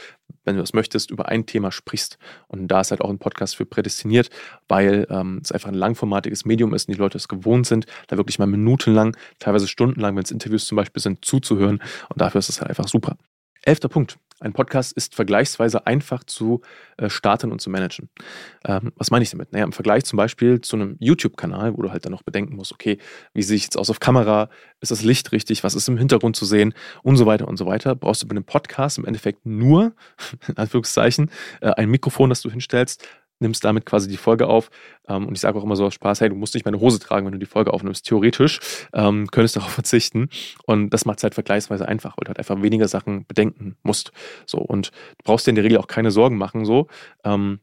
wenn 0.45 0.57
du 0.57 0.61
das 0.61 0.75
möchtest, 0.75 1.11
über 1.11 1.29
ein 1.29 1.47
Thema 1.47 1.71
sprichst. 1.73 2.19
Und 2.49 2.69
da 2.69 2.81
ist 2.81 2.91
halt 2.91 3.01
auch 3.01 3.11
ein 3.11 3.19
Podcast 3.19 3.57
für 3.57 3.67
prädestiniert, 3.67 4.31
weil 4.69 5.07
ähm, 5.11 5.41
es 5.43 5.53
einfach 5.53 5.69
ein 5.69 5.75
langformatiges 5.75 6.45
Medium 6.45 6.75
ist 6.75 6.89
und 6.89 6.95
die 6.95 7.01
Leute 7.01 7.19
es 7.19 7.29
gewohnt 7.29 7.67
sind, 7.67 7.87
da 8.09 8.17
wirklich 8.17 8.39
mal 8.39 8.47
minutenlang, 8.47 9.17
teilweise 9.39 9.69
stundenlang, 9.69 10.17
wenn 10.17 10.25
es 10.25 10.31
Interviews 10.31 10.67
zum 10.67 10.77
Beispiel 10.77 11.03
sind, 11.03 11.25
zuzuhören. 11.25 11.81
Und 12.09 12.21
dafür 12.21 12.39
ist 12.39 12.49
es 12.49 12.61
halt 12.61 12.71
einfach 12.71 12.89
super. 12.89 13.17
Elfter 13.63 13.89
Punkt. 13.89 14.19
Ein 14.39 14.53
Podcast 14.53 14.93
ist 14.93 15.15
vergleichsweise 15.15 15.87
einfach 15.87 16.23
zu 16.23 16.61
äh, 16.99 17.09
starten 17.09 17.53
und 17.53 17.61
zu 17.63 17.71
managen. 17.71 18.11
Ähm, 18.67 18.93
was 18.97 19.11
meine 19.11 19.23
ich 19.23 19.31
damit? 19.31 19.53
Naja, 19.53 19.65
im 19.65 19.73
Vergleich 19.73 20.05
zum 20.05 20.19
Beispiel 20.19 20.61
zu 20.61 20.77
einem 20.77 20.97
YouTube-Kanal, 21.01 21.77
wo 21.77 21.83
du 21.83 21.91
halt 21.91 22.05
dann 22.05 22.13
noch 22.13 22.23
bedenken 22.23 22.55
musst, 22.55 22.73
okay, 22.73 22.99
wie 23.33 23.43
sehe 23.43 23.57
ich 23.57 23.63
jetzt 23.63 23.79
aus 23.79 23.89
auf 23.89 23.99
Kamera? 23.99 24.51
Ist 24.81 24.91
das 24.91 25.03
Licht 25.03 25.33
richtig? 25.33 25.65
Was 25.65 25.75
ist 25.75 25.89
im 25.89 25.97
Hintergrund 25.97 26.37
zu 26.37 26.45
sehen? 26.45 26.75
Und 27.03 27.17
so 27.17 27.25
weiter 27.25 27.49
und 27.49 27.57
so 27.57 27.65
weiter. 27.65 27.95
Brauchst 27.95 28.23
du 28.23 28.29
bei 28.29 28.33
einem 28.33 28.45
Podcast 28.45 28.99
im 28.99 29.07
Endeffekt 29.07 29.47
nur, 29.47 29.95
in 30.49 30.57
Anführungszeichen, 30.59 31.31
äh, 31.63 31.71
ein 31.71 31.89
Mikrofon, 31.89 32.29
das 32.29 32.43
du 32.43 32.51
hinstellst, 32.51 33.09
nimmst 33.39 33.65
damit 33.65 33.87
quasi 33.87 34.09
die 34.09 34.17
Folge 34.17 34.47
auf. 34.47 34.71
Ähm, 35.09 35.27
und 35.27 35.35
ich 35.35 35.41
sage 35.41 35.59
auch 35.59 35.65
immer 35.65 35.77
so 35.77 35.87
aus 35.87 35.95
Spaß, 35.95 36.21
hey, 36.21 36.29
du 36.29 36.35
musst 36.35 36.55
nicht 36.55 36.65
meine 36.65 36.81
Hose 36.81 36.99
tragen, 36.99 37.27
wenn 37.27 37.33
du 37.33 37.39
die 37.39 37.47
Folge 37.47 37.73
aufnimmst. 37.73 38.07
Theoretisch 38.07 38.61
ähm, 38.93 39.27
könntest 39.31 39.57
du 39.57 39.61
darauf 39.61 39.73
verzichten. 39.75 40.29
Und 40.67 40.91
das 40.91 41.05
macht 41.05 41.19
es 41.19 41.23
halt 41.23 41.35
vergleichsweise 41.35 41.87
einfach, 41.87 42.17
weil 42.17 42.25
du 42.25 42.29
halt 42.29 42.39
einfach 42.39 42.61
weniger 42.63 42.89
Sachen 42.89 43.27
bedenken 43.27 43.77
musst. 43.83 44.13
So, 44.47 44.59
und 44.59 44.89
du 44.89 45.25
brauchst 45.25 45.47
dir 45.47 45.51
in 45.51 45.57
der 45.57 45.65
Regel 45.65 45.79
auch 45.79 45.89
keine 45.89 46.11
Sorgen 46.11 46.37
machen, 46.39 46.65
so. 46.65 46.87
Ähm, 47.25 47.61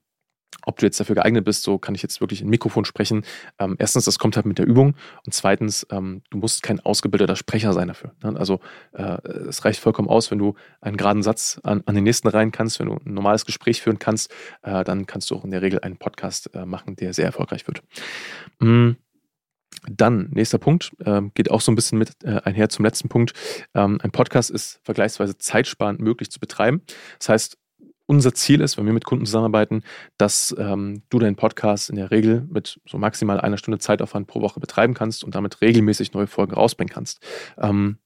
ob 0.66 0.78
du 0.78 0.86
jetzt 0.86 1.00
dafür 1.00 1.16
geeignet 1.16 1.46
bist, 1.46 1.64
so 1.64 1.78
kann 1.78 1.96
ich 1.96 2.02
jetzt 2.02 2.22
wirklich 2.22 2.42
in 2.42 2.50
Mikrofon 2.50 2.86
sprechen. 2.86 3.24
Ähm, 3.60 3.76
erstens, 3.80 4.06
das 4.06 4.20
kommt 4.20 4.36
halt 4.36 4.46
mit 4.46 4.58
der 4.58 4.66
Übung. 4.66 4.96
Und 5.26 5.34
zweitens, 5.34 5.86
ähm, 5.92 6.22
du 6.30 6.38
musst 6.38 6.64
kein 6.64 6.80
ausgebildeter 6.80 7.36
Sprecher 7.36 7.74
sein 7.74 7.88
dafür. 7.88 8.14
Ne? 8.24 8.38
Also 8.38 8.60
äh, 8.94 9.18
es 9.48 9.66
reicht 9.66 9.80
vollkommen 9.80 10.10
aus, 10.10 10.32
wenn 10.32 10.40
du 10.40 10.56
einen 10.82 10.98
geraden 10.98 11.24
Satz 11.24 11.60
an, 11.64 11.84
an 11.86 11.96
den 11.96 12.04
nächsten 12.04 12.28
rein 12.28 12.52
kannst, 12.52 12.80
wenn 12.80 12.88
du 12.88 12.94
ein 12.94 13.14
normales 13.14 13.46
Gespräch 13.46 13.82
führen 13.82 14.00
kannst, 14.00 14.32
äh, 14.62 14.84
dann 14.84 15.06
kannst 15.06 15.32
du 15.32 15.36
auch 15.36 15.44
in 15.44 15.52
der 15.52 15.62
Regel 15.62 15.80
einen 15.80 15.98
Podcast 15.98 16.54
äh, 16.54 16.66
machen, 16.66 16.96
der 16.96 17.14
sehr 17.14 17.26
erfolgreich 17.26 17.68
wird. 17.68 17.82
Mhm. 18.60 18.98
Dann, 19.92 20.30
nächster 20.32 20.60
Punkt, 20.60 20.92
äh, 21.00 21.22
geht 21.34 21.52
auch 21.52 21.60
so 21.60 21.72
ein 21.72 21.76
bisschen 21.76 21.98
mit 21.98 22.12
äh, 22.24 22.40
einher 22.44 22.70
zum 22.70 22.86
letzten 22.86 23.10
Punkt. 23.10 23.34
Ähm, 23.74 24.00
ein 24.02 24.12
Podcast 24.12 24.50
ist 24.50 24.80
vergleichsweise 24.84 25.38
zeitsparend 25.38 26.00
möglich 26.00 26.32
zu 26.32 26.40
betreiben. 26.40 26.82
Das 27.20 27.30
heißt, 27.30 27.58
unser 28.06 28.34
Ziel 28.34 28.62
ist, 28.62 28.78
wenn 28.78 28.86
wir 28.86 28.94
mit 28.94 29.06
Kunden 29.06 29.26
zusammenarbeiten, 29.26 29.84
dass 30.18 30.56
ähm, 30.58 31.04
du 31.10 31.20
deinen 31.20 31.36
Podcast 31.36 31.90
in 31.90 31.96
der 31.96 32.12
Regel 32.12 32.46
mit 32.50 32.80
so 32.86 32.98
maximal 32.98 33.40
einer 33.40 33.58
Stunde 33.58 33.80
Zeitaufwand 33.80 34.28
pro 34.28 34.42
Woche 34.42 34.60
betreiben 34.60 34.94
kannst 34.94 35.24
und 35.24 35.36
damit 35.36 35.62
regelmäßig 35.62 36.14
neue 36.14 36.28
Folgen 36.28 36.54
rausbringen 36.54 36.94
kannst. 36.94 37.26
Ähm, 37.58 37.98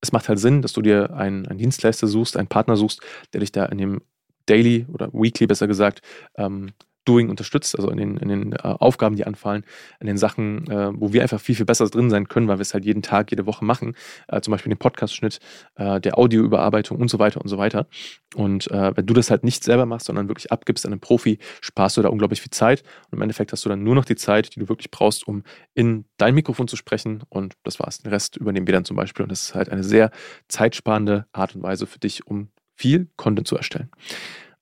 es 0.00 0.12
macht 0.12 0.28
halt 0.28 0.40
Sinn, 0.40 0.62
dass 0.62 0.72
du 0.72 0.82
dir 0.82 1.14
einen, 1.14 1.46
einen, 1.46 1.58
Dienstleister 1.58 2.08
suchst, 2.08 2.36
einen 2.36 2.48
Partner 2.48 2.76
suchst, 2.76 3.00
der 3.32 3.40
dich 3.40 3.52
da 3.52 3.66
in 3.66 3.78
dem 3.78 4.02
Daily 4.46 4.86
oder 4.92 5.12
Weekly 5.12 5.46
besser 5.46 5.68
gesagt 5.68 6.02
ähm, 6.36 6.72
Doing 7.04 7.30
unterstützt, 7.30 7.76
also 7.76 7.90
in 7.90 7.96
den, 7.96 8.16
in 8.16 8.28
den 8.28 8.52
äh, 8.52 8.58
Aufgaben, 8.62 9.16
die 9.16 9.26
anfallen, 9.26 9.64
in 10.00 10.06
den 10.06 10.16
Sachen, 10.16 10.70
äh, 10.70 10.90
wo 10.94 11.12
wir 11.12 11.22
einfach 11.22 11.40
viel, 11.40 11.54
viel 11.54 11.66
besser 11.66 11.88
drin 11.88 12.10
sein 12.10 12.28
können, 12.28 12.48
weil 12.48 12.58
wir 12.58 12.62
es 12.62 12.74
halt 12.74 12.84
jeden 12.84 13.02
Tag, 13.02 13.30
jede 13.30 13.46
Woche 13.46 13.64
machen. 13.64 13.96
Äh, 14.28 14.40
zum 14.40 14.52
Beispiel 14.52 14.70
den 14.70 14.78
Podcast-Schnitt, 14.78 15.40
äh, 15.74 16.00
der 16.00 16.18
Audioüberarbeitung 16.18 16.98
und 16.98 17.08
so 17.08 17.18
weiter 17.18 17.40
und 17.40 17.48
so 17.48 17.58
weiter. 17.58 17.86
Und 18.34 18.70
äh, 18.70 18.96
wenn 18.96 19.06
du 19.06 19.14
das 19.14 19.30
halt 19.30 19.42
nicht 19.44 19.64
selber 19.64 19.86
machst, 19.86 20.06
sondern 20.06 20.28
wirklich 20.28 20.52
abgibst 20.52 20.86
an 20.86 20.92
einen 20.92 21.00
Profi, 21.00 21.38
sparst 21.60 21.96
du 21.96 22.02
da 22.02 22.08
unglaublich 22.08 22.40
viel 22.40 22.50
Zeit. 22.50 22.82
Und 23.10 23.18
im 23.18 23.22
Endeffekt 23.22 23.52
hast 23.52 23.64
du 23.64 23.68
dann 23.68 23.82
nur 23.82 23.94
noch 23.94 24.04
die 24.04 24.16
Zeit, 24.16 24.54
die 24.54 24.60
du 24.60 24.68
wirklich 24.68 24.90
brauchst, 24.90 25.26
um 25.26 25.42
in 25.74 26.04
dein 26.18 26.34
Mikrofon 26.34 26.68
zu 26.68 26.76
sprechen. 26.76 27.22
Und 27.28 27.54
das 27.64 27.80
war's. 27.80 27.98
Den 27.98 28.10
Rest 28.10 28.36
übernehmen 28.36 28.66
wir 28.66 28.74
dann 28.74 28.84
zum 28.84 28.96
Beispiel. 28.96 29.24
Und 29.24 29.32
das 29.32 29.42
ist 29.42 29.54
halt 29.54 29.68
eine 29.70 29.84
sehr 29.84 30.10
zeitsparende 30.48 31.26
Art 31.32 31.54
und 31.54 31.62
Weise 31.62 31.86
für 31.86 31.98
dich, 31.98 32.26
um 32.26 32.48
viel 32.76 33.08
Content 33.16 33.46
zu 33.48 33.56
erstellen. 33.56 33.90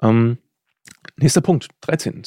Ähm, 0.03 0.39
Nächster 1.21 1.43
Punkt, 1.43 1.69
13. 1.83 2.23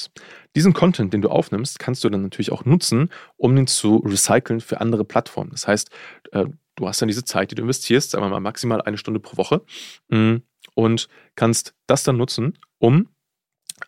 Diesen 0.56 0.74
Content, 0.74 1.14
den 1.14 1.22
du 1.24 1.30
aufnimmst, 1.30 1.80
kannst 1.80 2.04
du 2.04 2.10
dann 2.10 2.22
natürlich 2.22 2.52
auch 2.52 2.64
nutzen, 2.64 3.10
um 3.38 3.58
ihn 3.58 3.66
zu 3.66 3.98
recyceln 3.98 4.62
für 4.62 4.82
andere 4.82 5.04
Plattformen. 5.04 5.50
Das 5.50 5.68
heißt, 5.68 5.90
äh, 6.32 6.46
du 6.76 6.88
hast 6.88 7.02
dann 7.02 7.08
diese 7.08 7.26
Zeit, 7.26 7.50
die 7.50 7.56
du 7.56 7.64
investierst, 7.64 8.12
sagen 8.12 8.24
wir 8.24 8.30
mal 8.30 8.40
maximal 8.40 8.82
eine 8.84 8.98
Stunde 8.98 9.20
pro 9.20 9.38
Woche, 9.38 9.64
mm, 10.10 10.36
und 10.76 11.08
kannst 11.36 11.74
das 11.88 12.04
dann 12.04 12.18
nutzen, 12.18 12.60
um 12.78 13.10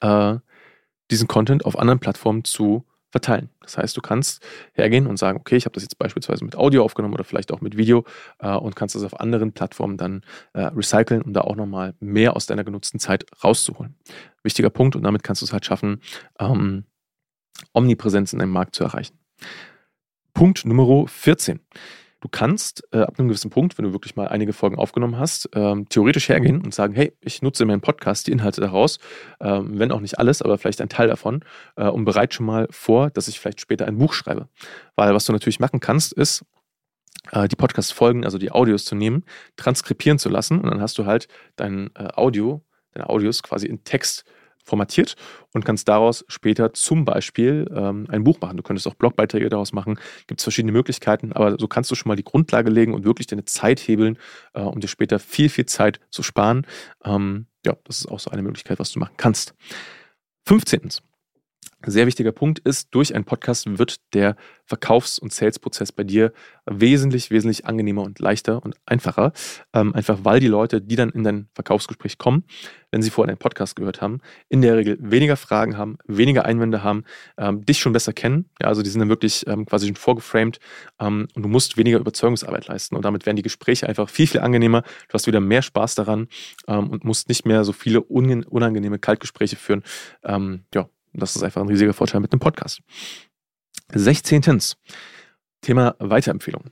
äh, 0.02 0.38
diesen 1.12 1.28
Content 1.28 1.66
auf 1.66 1.78
anderen 1.78 2.00
Plattformen 2.00 2.44
zu 2.44 2.86
verteilen. 3.15 3.50
Das 3.62 3.77
heißt, 3.77 3.95
du 3.95 4.01
kannst 4.01 4.43
hergehen 4.74 5.07
und 5.07 5.15
sagen, 5.15 5.39
okay, 5.39 5.55
ich 5.55 5.63
habe 5.63 5.74
das 5.74 5.84
jetzt 5.84 5.98
beispielsweise 5.98 6.43
mit 6.43 6.57
Audio 6.57 6.84
aufgenommen 6.84 7.13
oder 7.13 7.24
vielleicht 7.24 7.53
auch 7.53 7.62
mit 7.62 7.77
Video 7.77 8.03
äh, 8.39 8.53
und 8.53 8.75
kannst 8.75 8.93
das 8.93 9.03
auf 9.03 9.22
anderen 9.22 9.53
Plattformen 9.53 9.95
dann 9.95 10.25
äh, 10.51 10.63
recyceln, 10.63 11.22
um 11.22 11.31
da 11.31 11.39
auch 11.39 11.55
nochmal 11.55 11.93
mehr 12.01 12.36
aus 12.36 12.45
deiner 12.45 12.65
genutzten 12.65 13.00
Zeit 13.00 13.25
rauszuholen. 13.41 13.95
Wichtiger 14.43 14.69
Punkt 14.69 14.98
und 14.98 15.03
damit 15.03 15.24
kannst 15.24 15.41
du 15.41 15.45
es 15.45 15.53
halt 15.53 15.65
schaffen, 15.65 16.01
ähm, 16.39 16.84
Omnipräsenz 17.72 18.34
in 18.34 18.39
deinem 18.39 18.51
Markt 18.51 18.75
zu 18.75 18.84
erreichen. 18.84 19.17
Punkt 20.34 20.65
Nummer 20.65 21.07
14. 21.07 21.62
Du 22.25 22.29
kannst 22.29 22.84
äh, 22.91 23.01
ab 23.01 23.20
einem 23.20 23.27
gewissen 23.27 23.51
Punkt, 23.51 23.77
wenn 23.77 23.86
du 23.86 23.94
wirklich 23.94 24.15
mal 24.15 24.27
einige 24.27 24.51
Folgen 24.51 24.79
aufgenommen 24.79 25.20
hast, 25.20 25.48
ähm, 25.53 25.88
theoretisch 25.89 26.27
hergehen 26.27 26.60
und 26.60 26.74
sagen, 26.74 26.96
hey, 26.96 27.13
ich 27.22 27.44
nutze 27.44 27.62
in 27.62 27.67
meinem 27.67 27.82
Podcast 27.82 28.25
die 28.25 28.32
Inhalte 28.32 28.62
daraus, 28.62 28.98
ähm, 29.39 29.77
wenn 29.77 29.91
auch 29.91 30.00
nicht 30.00 30.17
alles, 30.17 30.41
aber 30.41 30.58
vielleicht 30.58 30.82
ein 30.82 30.89
Teil 30.89 31.08
davon, 31.08 31.46
äh, 31.75 31.88
und 31.88 32.03
bereite 32.03 32.36
schon 32.36 32.48
mal 32.48 32.67
vor, 32.72 33.12
dass 33.12 33.27
ich 33.27 33.39
vielleicht 33.39 33.62
später 33.62 33.86
ein 33.86 34.00
Buch 34.00 34.12
schreibe. 34.12 34.50
Weil 34.96 35.13
was 35.13 35.25
du 35.25 35.34
natürlich 35.34 35.60
machen 35.60 35.79
kannst, 35.79 36.13
ist, 36.13 36.44
äh, 37.32 37.48
die 37.48 37.55
Podcast-Folgen, 37.55 38.25
also 38.25 38.39
die 38.39 38.51
Audios 38.51 38.86
zu 38.86 38.96
nehmen, 38.96 39.24
transkribieren 39.55 40.17
zu 40.17 40.29
lassen 40.29 40.60
und 40.60 40.72
dann 40.72 40.82
hast 40.82 40.98
du 40.98 41.05
halt 41.05 41.27
dein 41.58 41.91
äh, 41.94 42.08
Audio, 42.15 42.65
deine 42.94 43.08
Audios 43.08 43.44
quasi 43.44 43.67
in 43.67 43.84
Text 43.84 44.25
formatiert 44.65 45.15
und 45.53 45.63
kannst 45.63 45.88
daraus 45.88 46.25
später 46.27 46.74
zum 46.74 47.05
Beispiel 47.05 47.72
ähm, 47.74 48.07
ein 48.10 48.24
Buch 48.24 48.41
machen. 48.41 48.57
Du 48.57 48.63
könntest 48.63 48.88
auch 48.88 48.95
Blogbeiträge 48.95 49.50
daraus 49.50 49.72
machen. 49.72 50.00
Gibt 50.27 50.41
es 50.41 50.43
verschiedene 50.43 50.72
Möglichkeiten, 50.72 51.31
aber 51.31 51.57
so 51.60 51.67
kannst 51.67 51.91
du 51.91 51.95
schon 51.95 52.10
mal 52.10 52.15
die 52.15 52.24
Grundlage 52.24 52.69
legen 52.69 52.93
und 52.93 53.05
wirklich 53.05 53.27
deine 53.27 53.45
Zeit 53.45 53.79
hebeln, 53.79 54.17
äh, 54.53 54.62
um 54.62 54.79
dir 54.79 54.88
später 54.88 55.19
viel, 55.19 55.50
viel 55.50 55.65
Zeit 55.65 56.00
zu 56.10 56.24
sparen. 56.24 56.65
Ähm, 57.03 57.45
ja, 57.65 57.75
das 57.86 58.00
ist 58.00 58.07
auch 58.07 58.19
so 58.19 58.31
eine 58.31 58.41
Möglichkeit, 58.41 58.79
was 58.79 58.91
du 58.91 59.00
machen 59.00 59.15
kannst. 59.17 59.53
15 60.48 60.89
sehr 61.92 62.08
wichtiger 62.08 62.32
Punkt 62.32 62.60
ist, 62.60 62.89
durch 62.92 63.13
einen 63.13 63.25
Podcast 63.25 63.77
wird 63.77 63.98
der 64.13 64.36
Verkaufs- 64.65 65.20
und 65.20 65.32
Sales-Prozess 65.32 65.92
bei 65.92 66.04
dir 66.04 66.34
wesentlich, 66.65 67.30
wesentlich 67.30 67.65
angenehmer 67.65 68.01
und 68.04 68.20
leichter 68.20 68.63
und 68.63 68.75
einfacher. 68.86 69.32
Ähm, 69.74 69.94
einfach 69.94 70.20
weil 70.24 70.39
die 70.39 70.48
Leute, 70.48 70.82
die 70.82 70.96
dann 70.96 71.10
in 71.12 71.24
dein 71.24 71.48
Verkaufsgespräch 71.54 72.18
kommen, 72.18 72.44
wenn 72.92 73.01
sie 73.01 73.10
vorher 73.10 73.30
einen 73.30 73.38
Podcast 73.38 73.75
gehört 73.75 74.01
haben, 74.01 74.22
in 74.50 74.62
der 74.62 74.77
Regel 74.77 74.98
weniger 75.00 75.36
Fragen 75.36 75.77
haben, 75.77 75.98
weniger 76.08 76.46
Einwände 76.46 76.82
haben, 76.82 77.04
ähm, 77.38 77.65
dich 77.65 77.80
schon 77.80 77.94
besser 77.94 78.13
kennen. 78.13 78.50
Ja, 78.62 78.70
also 78.70 78.82
die 78.82 78.89
sind 78.89 79.00
dann 79.00 79.10
wirklich 79.10 79.46
ähm, 79.48 79.65
quasi 79.65 79.88
schon 79.88 79.96
vorgeframed 79.96 80.60
ähm, 81.00 81.27
und 81.36 81.44
du 81.44 81.50
musst 81.50 81.77
weniger 81.77 82.00
Überzeugungsarbeit 82.00 82.68
leisten. 82.68 82.96
Und 82.96 83.06
damit 83.06 83.25
werden 83.25 83.36
die 83.36 83.44
Gespräche 83.44 83.88
einfach 83.88 84.10
viel, 84.10 84.27
viel 84.27 84.42
angenehmer. 84.42 84.82
Du 84.82 85.13
hast 85.13 85.27
wieder 85.27 85.42
mehr 85.42 85.62
Spaß 85.62 85.96
daran 85.96 86.27
ähm, 86.68 86.89
und 86.89 87.04
musst 87.04 87.27
nicht 87.30 87.46
mehr 87.46 87.63
so 87.63 87.74
viele 87.74 88.01
unangenehme 88.01 88.98
Kaltgespräche 88.98 89.58
führen. 89.58 89.84
Ähm, 90.24 90.63
ja, 90.74 90.89
und 91.15 91.22
das 91.22 91.36
ist 91.36 91.43
einfach 91.43 91.62
ein 91.62 91.69
riesiger 91.69 91.93
Vorteil 91.93 92.19
mit 92.19 92.34
dem 92.34 92.39
Podcast. 92.39 92.81
16. 93.93 94.60
Thema 95.62 95.95
Weiterempfehlung. 96.00 96.72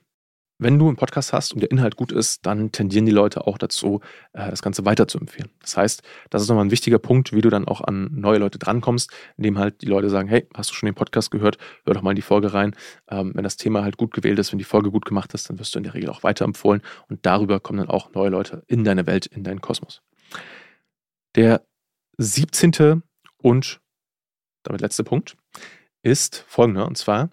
Wenn 0.60 0.78
du 0.78 0.88
einen 0.88 0.98
Podcast 0.98 1.32
hast 1.32 1.54
und 1.54 1.62
der 1.62 1.72
Inhalt 1.72 1.96
gut 1.96 2.12
ist, 2.12 2.46
dann 2.46 2.74
tendieren 2.74 3.06
die 3.06 3.12
Leute 3.12 3.48
auch 3.48 3.58
dazu, 3.58 4.02
äh, 4.34 4.50
das 4.50 4.62
Ganze 4.62 4.86
weiterzuempfehlen. 4.86 5.50
Das 5.62 5.78
heißt, 5.78 6.04
das 6.30 6.42
ist 6.42 6.50
nochmal 6.50 6.66
ein 6.66 6.72
wichtiger 6.72 7.00
Punkt, 7.00 7.32
wie 7.32 7.40
du 7.40 7.50
dann 7.50 7.66
auch 7.66 7.80
an 7.80 8.10
neue 8.12 8.38
Leute 8.38 8.60
drankommst, 8.60 9.12
indem 9.38 9.58
halt 9.58 9.82
die 9.82 9.88
Leute 9.88 10.10
sagen, 10.10 10.28
hey, 10.28 10.46
hast 10.54 10.70
du 10.70 10.74
schon 10.74 10.88
den 10.88 10.96
Podcast 10.96 11.32
gehört? 11.32 11.58
Hör 11.86 11.94
doch 11.94 12.02
mal 12.02 12.12
in 12.12 12.18
die 12.18 12.22
Folge 12.22 12.54
rein. 12.54 12.76
Ähm, 13.10 13.32
wenn 13.34 13.44
das 13.46 13.56
Thema 13.56 13.84
halt 13.84 13.96
gut 13.96 14.14
gewählt 14.14 14.40
ist, 14.40 14.52
wenn 14.52 14.60
die 14.60 14.66
Folge 14.66 14.92
gut 14.92 15.06
gemacht 15.06 15.34
ist, 15.34 15.50
dann 15.50 15.58
wirst 15.58 15.74
du 15.74 15.80
in 15.80 15.84
der 15.84 15.94
Regel 15.94 16.10
auch 16.10 16.24
weiterempfohlen 16.24 16.82
und 17.08 17.26
darüber 17.26 17.62
kommen 17.62 17.80
dann 17.80 17.90
auch 17.90 18.14
neue 18.14 18.30
Leute 18.30 18.64
in 18.68 18.84
deine 18.84 19.08
Welt, 19.08 19.26
in 19.26 19.44
deinen 19.44 19.62
Kosmos. 19.62 20.02
Der 21.36 21.66
17. 22.18 23.02
und 23.38 23.82
damit 24.64 24.82
letzter 24.82 25.04
Punkt, 25.04 25.38
ist 26.02 26.44
folgender. 26.48 26.86
Und 26.88 26.98
zwar 26.98 27.30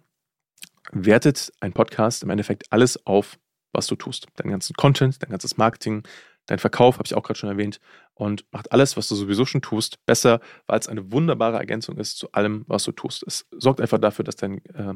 wertet 0.92 1.52
ein 1.60 1.72
Podcast 1.72 2.22
im 2.22 2.30
Endeffekt 2.30 2.64
alles 2.70 3.06
auf, 3.06 3.38
was 3.72 3.87
du 3.87 3.96
tust. 3.96 4.26
Deinen 4.37 4.50
ganzen 4.50 4.75
Content, 4.75 5.22
dein 5.22 5.30
ganzes 5.30 5.56
Marketing, 5.56 6.02
dein 6.46 6.58
Verkauf, 6.58 6.96
habe 6.96 7.06
ich 7.06 7.14
auch 7.14 7.22
gerade 7.22 7.38
schon 7.38 7.50
erwähnt, 7.50 7.80
und 8.14 8.44
macht 8.52 8.72
alles, 8.72 8.96
was 8.96 9.08
du 9.08 9.14
sowieso 9.14 9.46
schon 9.46 9.62
tust, 9.62 10.04
besser, 10.04 10.40
weil 10.66 10.78
es 10.78 10.88
eine 10.88 11.10
wunderbare 11.10 11.56
Ergänzung 11.56 11.96
ist 11.96 12.18
zu 12.18 12.32
allem, 12.32 12.64
was 12.66 12.84
du 12.84 12.92
tust. 12.92 13.25
Es 13.26 13.46
sorgt 13.50 13.80
einfach 13.80 13.99
dafür, 13.99 14.25
dass 14.25 14.37
dein, 14.37 14.58
äh, 14.75 14.94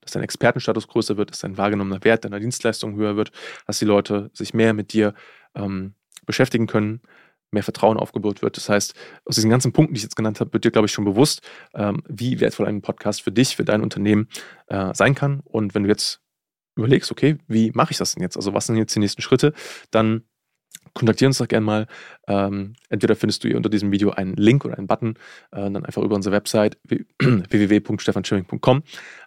dass 0.00 0.12
dein 0.12 0.22
Expertenstatus 0.22 0.88
größer 0.88 1.16
wird, 1.16 1.30
dass 1.30 1.38
dein 1.38 1.56
wahrgenommener 1.56 2.04
Wert 2.04 2.24
deiner 2.24 2.40
Dienstleistung 2.40 2.96
höher 2.96 3.16
wird, 3.16 3.32
dass 3.66 3.78
die 3.78 3.84
Leute 3.84 4.30
sich 4.34 4.52
mehr 4.52 4.74
mit 4.74 4.92
dir 4.92 5.14
ähm, 5.54 5.94
beschäftigen 6.26 6.66
können, 6.66 7.00
mehr 7.52 7.62
Vertrauen 7.62 7.98
aufgebaut 7.98 8.42
wird. 8.42 8.56
Das 8.56 8.68
heißt, 8.68 8.94
aus 9.24 9.34
diesen 9.34 9.50
ganzen 9.50 9.72
Punkten, 9.72 9.94
die 9.94 9.98
ich 9.98 10.04
jetzt 10.04 10.16
genannt 10.16 10.40
habe, 10.40 10.52
wird 10.52 10.64
dir, 10.64 10.70
glaube 10.70 10.86
ich, 10.86 10.92
schon 10.92 11.04
bewusst, 11.04 11.42
ähm, 11.74 12.02
wie 12.08 12.40
wertvoll 12.40 12.66
ein 12.66 12.82
Podcast 12.82 13.22
für 13.22 13.32
dich, 13.32 13.56
für 13.56 13.64
dein 13.64 13.82
Unternehmen 13.82 14.28
äh, 14.68 14.94
sein 14.94 15.14
kann. 15.14 15.40
Und 15.44 15.74
wenn 15.74 15.84
du 15.84 15.88
jetzt 15.88 16.20
überlegst, 16.76 17.10
okay, 17.10 17.38
wie 17.48 17.70
mache 17.74 17.92
ich 17.92 17.98
das 17.98 18.14
denn 18.14 18.22
jetzt? 18.22 18.36
Also 18.36 18.54
was 18.54 18.66
sind 18.66 18.76
jetzt 18.76 18.94
die 18.94 19.00
nächsten 19.00 19.22
Schritte? 19.22 19.52
Dann 19.90 20.24
kontaktiere 20.94 21.28
uns 21.28 21.38
doch 21.38 21.48
gerne 21.48 21.64
mal. 21.64 21.86
Ähm, 22.28 22.74
entweder 22.88 23.16
findest 23.16 23.42
du 23.42 23.48
hier 23.48 23.56
unter 23.56 23.68
diesem 23.68 23.90
Video 23.90 24.10
einen 24.10 24.34
Link 24.34 24.64
oder 24.64 24.78
einen 24.78 24.86
Button, 24.86 25.14
äh, 25.50 25.70
dann 25.70 25.84
einfach 25.84 26.02
über 26.02 26.14
unsere 26.14 26.34
Website 26.34 26.78
www.stefanschimming.com 27.18 28.82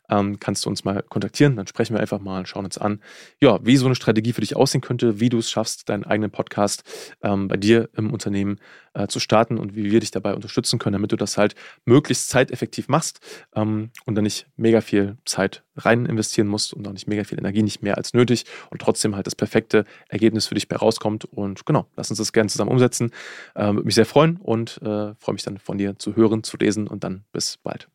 ähm, 0.09 0.39
kannst 0.39 0.65
du 0.65 0.69
uns 0.69 0.83
mal 0.83 1.03
kontaktieren. 1.03 1.55
Dann 1.55 1.67
sprechen 1.67 1.95
wir 1.95 1.99
einfach 2.01 2.19
mal, 2.19 2.45
schauen 2.45 2.65
uns 2.65 2.77
an, 2.77 3.01
ja, 3.41 3.59
wie 3.65 3.77
so 3.77 3.85
eine 3.85 3.95
Strategie 3.95 4.33
für 4.33 4.41
dich 4.41 4.55
aussehen 4.55 4.81
könnte, 4.81 5.19
wie 5.19 5.29
du 5.29 5.39
es 5.39 5.49
schaffst, 5.49 5.89
deinen 5.89 6.03
eigenen 6.03 6.31
Podcast 6.31 6.83
ähm, 7.21 7.47
bei 7.47 7.57
dir 7.57 7.89
im 7.95 8.11
Unternehmen 8.11 8.59
äh, 8.93 9.07
zu 9.07 9.19
starten 9.19 9.57
und 9.57 9.75
wie 9.75 9.91
wir 9.91 9.99
dich 9.99 10.11
dabei 10.11 10.33
unterstützen 10.33 10.79
können, 10.79 10.93
damit 10.93 11.11
du 11.11 11.15
das 11.15 11.37
halt 11.37 11.55
möglichst 11.85 12.29
zeiteffektiv 12.29 12.87
machst 12.87 13.19
ähm, 13.55 13.91
und 14.05 14.15
dann 14.15 14.23
nicht 14.23 14.47
mega 14.57 14.81
viel 14.81 15.17
Zeit 15.25 15.63
rein 15.77 16.05
investieren 16.05 16.47
musst 16.47 16.73
und 16.73 16.87
auch 16.87 16.93
nicht 16.93 17.07
mega 17.07 17.23
viel 17.23 17.37
Energie, 17.37 17.63
nicht 17.63 17.83
mehr 17.83 17.97
als 17.97 18.13
nötig 18.13 18.45
und 18.69 18.81
trotzdem 18.81 19.15
halt 19.15 19.27
das 19.27 19.35
perfekte 19.35 19.83
Ergebnis 20.07 20.47
für 20.47 20.55
dich 20.55 20.67
bei 20.67 20.77
rauskommt. 20.77 21.25
Und 21.25 21.65
genau, 21.65 21.87
lass 21.97 22.09
uns 22.09 22.19
das 22.19 22.31
gerne 22.31 22.49
zusammen 22.49 22.71
umsetzen. 22.71 22.94
Ähm, 23.01 23.75
würde 23.75 23.85
mich 23.85 23.95
sehr 23.95 24.05
freuen 24.05 24.37
und 24.37 24.81
äh, 24.81 25.13
freue 25.15 25.33
mich 25.33 25.43
dann 25.43 25.57
von 25.57 25.77
dir 25.77 25.97
zu 25.97 26.15
hören, 26.15 26.43
zu 26.43 26.57
lesen 26.57 26.87
und 26.87 27.03
dann 27.03 27.25
bis 27.31 27.57
bald. 27.57 27.87